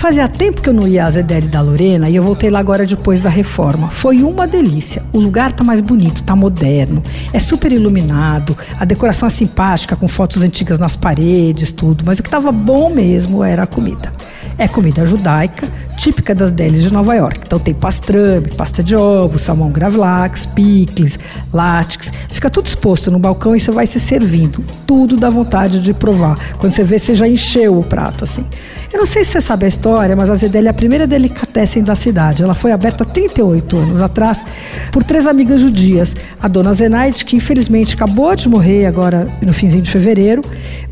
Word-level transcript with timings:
Fazia 0.00 0.26
tempo 0.26 0.62
que 0.62 0.68
eu 0.70 0.72
não 0.72 0.88
ia 0.88 1.04
à 1.04 1.10
Zedele 1.10 1.46
da 1.46 1.60
Lorena 1.60 2.08
e 2.08 2.16
eu 2.16 2.22
voltei 2.22 2.48
lá 2.48 2.58
agora 2.58 2.86
depois 2.86 3.20
da 3.20 3.28
reforma. 3.28 3.90
Foi 3.90 4.22
uma 4.22 4.46
delícia. 4.46 5.02
O 5.12 5.18
lugar 5.18 5.52
tá 5.52 5.62
mais 5.62 5.82
bonito, 5.82 6.22
tá 6.22 6.34
moderno, 6.34 7.02
é 7.34 7.38
super 7.38 7.70
iluminado, 7.70 8.56
a 8.78 8.86
decoração 8.86 9.26
é 9.26 9.30
simpática, 9.30 9.94
com 9.94 10.08
fotos 10.08 10.42
antigas 10.42 10.78
nas 10.78 10.96
paredes, 10.96 11.70
tudo. 11.70 12.02
Mas 12.06 12.18
o 12.18 12.22
que 12.22 12.30
tava 12.30 12.50
bom 12.50 12.88
mesmo 12.88 13.44
era 13.44 13.64
a 13.64 13.66
comida. 13.66 14.10
É 14.56 14.66
comida 14.66 15.04
judaica, 15.04 15.68
típica 15.98 16.34
das 16.34 16.50
delis 16.50 16.82
de 16.82 16.90
Nova 16.90 17.14
York. 17.14 17.40
Então 17.44 17.58
tem 17.58 17.74
pastrame, 17.74 18.48
pasta 18.56 18.82
de 18.82 18.96
ovo, 18.96 19.38
salmão 19.38 19.68
gravlax, 19.68 20.46
picles, 20.46 21.18
látex. 21.52 22.10
Fica 22.30 22.48
tudo 22.48 22.66
exposto 22.66 23.10
no 23.10 23.18
balcão 23.18 23.54
e 23.54 23.60
você 23.60 23.70
vai 23.70 23.86
se 23.86 24.00
servindo. 24.00 24.64
Tudo 24.86 25.18
dá 25.18 25.28
vontade 25.28 25.78
de 25.78 25.92
provar. 25.92 26.38
Quando 26.56 26.72
você 26.72 26.82
vê, 26.82 26.98
você 26.98 27.14
já 27.14 27.28
encheu 27.28 27.78
o 27.78 27.82
prato, 27.82 28.24
assim. 28.24 28.46
Eu 28.92 28.98
não 28.98 29.06
sei 29.06 29.22
se 29.22 29.30
você 29.30 29.40
sabe 29.40 29.66
a 29.66 29.68
história, 29.68 30.16
mas 30.16 30.28
a 30.28 30.34
Zedeli 30.34 30.66
é 30.66 30.70
a 30.70 30.74
primeira 30.74 31.06
delicatessen 31.06 31.84
da 31.84 31.94
cidade. 31.94 32.42
Ela 32.42 32.54
foi 32.54 32.72
aberta 32.72 33.04
há 33.04 33.06
38 33.06 33.76
anos 33.76 34.02
atrás 34.02 34.44
por 34.90 35.04
três 35.04 35.28
amigas 35.28 35.60
judias. 35.60 36.16
A 36.42 36.48
dona 36.48 36.74
Zenaide, 36.74 37.24
que 37.24 37.36
infelizmente 37.36 37.94
acabou 37.94 38.34
de 38.34 38.48
morrer 38.48 38.86
agora 38.86 39.28
no 39.40 39.52
finzinho 39.52 39.82
de 39.82 39.90
fevereiro. 39.90 40.42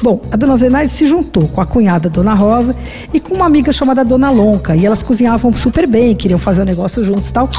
Bom, 0.00 0.22
a 0.30 0.36
dona 0.36 0.56
Zenaide 0.56 0.92
se 0.92 1.08
juntou 1.08 1.48
com 1.48 1.60
a 1.60 1.66
cunhada 1.66 2.08
Dona 2.08 2.34
Rosa 2.34 2.74
e 3.12 3.18
com 3.18 3.34
uma 3.34 3.46
amiga 3.46 3.72
chamada 3.72 4.04
Dona 4.04 4.30
Lonca. 4.30 4.76
E 4.76 4.86
elas 4.86 5.02
cozinhavam 5.02 5.52
super 5.52 5.84
bem, 5.84 6.14
queriam 6.14 6.38
fazer 6.38 6.60
o 6.60 6.62
um 6.62 6.66
negócio 6.66 7.04
juntos 7.04 7.30
e 7.30 7.32
tal. 7.32 7.50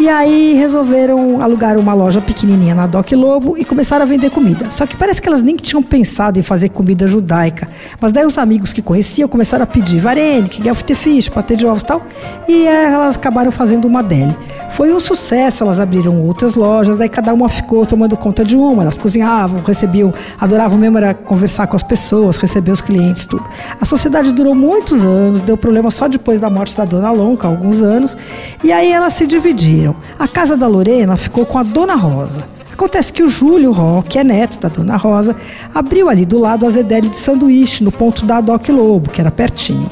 E 0.00 0.08
aí 0.08 0.54
resolveram 0.54 1.42
alugar 1.42 1.76
uma 1.76 1.92
loja 1.92 2.22
pequenininha 2.22 2.74
na 2.74 2.86
Doc 2.86 3.12
Lobo 3.12 3.58
e 3.58 3.66
começaram 3.66 4.02
a 4.02 4.08
vender 4.08 4.30
comida. 4.30 4.70
Só 4.70 4.86
que 4.86 4.96
parece 4.96 5.20
que 5.20 5.28
elas 5.28 5.42
nem 5.42 5.56
tinham 5.56 5.82
pensado 5.82 6.38
em 6.38 6.42
fazer 6.42 6.70
comida 6.70 7.06
judaica. 7.06 7.68
Mas 8.00 8.10
daí 8.10 8.24
os 8.24 8.38
amigos 8.38 8.72
que 8.72 8.80
conheciam 8.80 9.28
começaram 9.28 9.64
a 9.64 9.66
pedir 9.66 10.00
varenque, 10.00 10.62
gefilte 10.62 10.94
fish, 10.94 11.28
patê 11.28 11.54
de 11.54 11.66
ovos 11.66 11.82
e 11.82 11.86
tal. 11.86 12.02
E 12.48 12.66
elas 12.66 13.16
acabaram 13.16 13.52
fazendo 13.52 13.84
uma 13.84 14.02
deli. 14.02 14.34
Foi 14.70 14.90
um 14.90 14.98
sucesso, 14.98 15.64
elas 15.64 15.78
abriram 15.78 16.22
outras 16.22 16.54
lojas, 16.54 16.96
daí 16.96 17.08
cada 17.08 17.34
uma 17.34 17.50
ficou 17.50 17.84
tomando 17.84 18.16
conta 18.16 18.42
de 18.42 18.56
uma. 18.56 18.82
Elas 18.82 18.96
cozinhavam, 18.96 19.60
recebiam, 19.62 20.14
adoravam 20.40 20.78
mesmo 20.78 20.96
era 20.96 21.12
conversar 21.12 21.66
com 21.66 21.76
as 21.76 21.82
pessoas, 21.82 22.38
receber 22.38 22.72
os 22.72 22.80
clientes, 22.80 23.26
tudo. 23.26 23.44
A 23.78 23.84
sociedade 23.84 24.32
durou 24.32 24.54
muitos 24.54 25.04
anos, 25.04 25.42
deu 25.42 25.58
problema 25.58 25.90
só 25.90 26.08
depois 26.08 26.40
da 26.40 26.48
morte 26.48 26.74
da 26.74 26.86
dona 26.86 27.10
Lonca, 27.10 27.46
alguns 27.46 27.82
anos. 27.82 28.16
E 28.64 28.72
aí 28.72 28.90
elas 28.90 29.12
se 29.12 29.26
dividiram. 29.26 29.89
A 30.18 30.28
casa 30.28 30.56
da 30.56 30.66
Lorena 30.66 31.16
ficou 31.16 31.44
com 31.46 31.58
a 31.58 31.62
Dona 31.62 31.94
Rosa. 31.94 32.59
Acontece 32.80 33.12
que 33.12 33.22
o 33.22 33.28
Júlio 33.28 33.72
Ró, 33.72 34.00
que 34.00 34.18
é 34.18 34.24
neto 34.24 34.58
da 34.58 34.70
Dona 34.70 34.96
Rosa, 34.96 35.36
abriu 35.74 36.08
ali 36.08 36.24
do 36.24 36.38
lado 36.38 36.64
a 36.64 36.70
Zedele 36.70 37.10
de 37.10 37.16
sanduíche, 37.16 37.84
no 37.84 37.92
ponto 37.92 38.24
da 38.24 38.40
Doc 38.40 38.66
Lobo, 38.70 39.10
que 39.10 39.20
era 39.20 39.30
pertinho. 39.30 39.90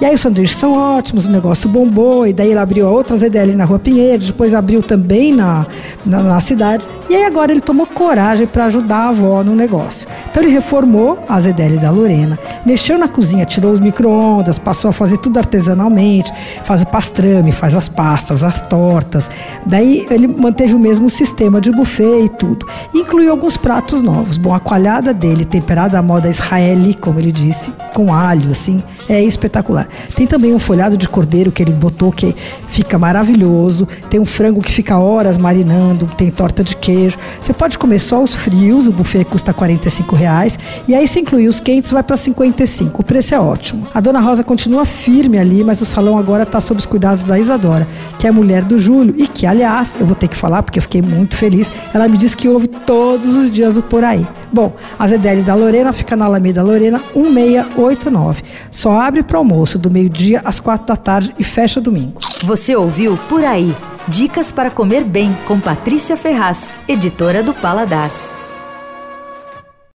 E 0.00 0.06
aí 0.06 0.14
os 0.14 0.22
sanduíches 0.22 0.56
são 0.56 0.72
ótimos, 0.72 1.26
o 1.26 1.30
negócio 1.30 1.68
bombou, 1.68 2.26
e 2.26 2.32
daí 2.32 2.48
ele 2.48 2.58
abriu 2.58 2.88
a 2.88 2.90
outra 2.90 3.18
ZDL 3.18 3.54
na 3.54 3.66
Rua 3.66 3.78
Pinheiro, 3.78 4.24
depois 4.24 4.54
abriu 4.54 4.82
também 4.82 5.34
na, 5.34 5.66
na, 6.06 6.22
na 6.22 6.40
cidade. 6.40 6.86
E 7.10 7.14
aí 7.14 7.24
agora 7.24 7.52
ele 7.52 7.60
tomou 7.60 7.86
coragem 7.86 8.46
para 8.46 8.64
ajudar 8.64 8.96
a 8.96 9.08
avó 9.10 9.44
no 9.44 9.54
negócio. 9.54 10.08
Então 10.30 10.42
ele 10.42 10.50
reformou 10.50 11.18
a 11.28 11.38
ZDL 11.38 11.76
da 11.78 11.90
Lorena, 11.90 12.38
mexeu 12.64 12.96
na 12.96 13.08
cozinha, 13.08 13.44
tirou 13.44 13.72
os 13.72 13.80
micro-ondas, 13.80 14.58
passou 14.58 14.88
a 14.88 14.92
fazer 14.92 15.18
tudo 15.18 15.36
artesanalmente, 15.36 16.32
faz 16.64 16.80
o 16.80 16.86
pastrame, 16.86 17.52
faz 17.52 17.74
as 17.74 17.90
pastas, 17.90 18.42
as 18.42 18.62
tortas. 18.62 19.28
Daí 19.66 20.06
ele 20.10 20.26
manteve 20.26 20.72
o 20.72 20.78
mesmo 20.78 21.10
sistema 21.10 21.60
de 21.60 21.70
buffet 21.70 22.24
e 22.24 22.29
tudo. 22.30 22.66
Incluiu 22.94 23.30
alguns 23.30 23.56
pratos 23.56 24.02
novos. 24.02 24.38
Bom, 24.38 24.54
a 24.54 24.60
coalhada 24.60 25.12
dele, 25.12 25.44
temperada 25.44 25.98
à 25.98 26.02
moda 26.02 26.28
israeli, 26.28 26.94
como 26.94 27.18
ele 27.18 27.32
disse, 27.32 27.72
com 27.94 28.12
alho, 28.12 28.50
assim, 28.50 28.82
é 29.08 29.22
espetacular. 29.22 29.88
Tem 30.14 30.26
também 30.26 30.54
um 30.54 30.58
folhado 30.58 30.96
de 30.96 31.08
cordeiro 31.08 31.52
que 31.52 31.62
ele 31.62 31.72
botou 31.72 32.10
que 32.12 32.34
fica 32.68 32.98
maravilhoso. 32.98 33.86
Tem 34.08 34.18
um 34.20 34.24
frango 34.24 34.60
que 34.60 34.72
fica 34.72 34.98
horas 34.98 35.36
marinando. 35.36 36.06
Tem 36.16 36.30
torta 36.30 36.62
de 36.62 36.76
queijo. 36.76 37.18
Você 37.40 37.52
pode 37.52 37.78
comer 37.78 37.98
só 37.98 38.22
os 38.22 38.34
frios, 38.34 38.86
o 38.86 38.92
buffet 38.92 39.24
custa 39.24 39.52
45 39.52 40.16
reais. 40.16 40.58
E 40.86 40.94
aí, 40.94 41.06
se 41.06 41.20
incluir 41.20 41.48
os 41.48 41.60
quentes, 41.60 41.90
vai 41.90 42.02
para 42.02 42.16
55. 42.16 43.00
O 43.00 43.04
preço 43.04 43.34
é 43.34 43.40
ótimo. 43.40 43.86
A 43.92 44.00
dona 44.00 44.20
Rosa 44.20 44.42
continua 44.42 44.84
firme 44.84 45.38
ali, 45.38 45.64
mas 45.64 45.80
o 45.80 45.86
salão 45.86 46.16
agora 46.16 46.44
está 46.44 46.60
sob 46.60 46.78
os 46.78 46.86
cuidados 46.86 47.24
da 47.24 47.38
Isadora, 47.38 47.86
que 48.18 48.26
é 48.26 48.30
mulher 48.30 48.64
do 48.64 48.78
Júlio 48.78 49.14
e 49.16 49.26
que, 49.26 49.46
aliás, 49.46 49.96
eu 49.98 50.06
vou 50.06 50.14
ter 50.14 50.28
que 50.28 50.36
falar 50.36 50.62
porque 50.62 50.78
eu 50.78 50.82
fiquei 50.82 51.02
muito 51.02 51.36
feliz. 51.36 51.70
Ela 51.92 52.08
me 52.08 52.16
disse 52.20 52.36
que 52.36 52.48
ouve 52.48 52.68
todos 52.68 53.34
os 53.34 53.50
dias 53.50 53.76
o 53.76 53.82
Por 53.82 54.04
Aí. 54.04 54.26
Bom, 54.52 54.76
a 54.98 55.06
Zedele 55.06 55.42
da 55.42 55.54
Lorena 55.54 55.92
fica 55.92 56.14
na 56.14 56.26
Alameda 56.26 56.62
Lorena 56.62 57.00
1689. 57.14 58.42
Só 58.70 59.00
abre 59.00 59.22
para 59.22 59.38
almoço 59.38 59.78
do 59.78 59.90
meio-dia 59.90 60.42
às 60.44 60.60
quatro 60.60 60.86
da 60.86 60.96
tarde 60.96 61.34
e 61.38 61.44
fecha 61.44 61.80
domingo. 61.80 62.20
Você 62.44 62.76
ouviu 62.76 63.18
Por 63.28 63.42
Aí. 63.42 63.74
Dicas 64.06 64.50
para 64.50 64.70
comer 64.70 65.04
bem 65.04 65.36
com 65.46 65.60
Patrícia 65.60 66.16
Ferraz, 66.16 66.70
editora 66.88 67.42
do 67.42 67.54
Paladar. 67.54 68.10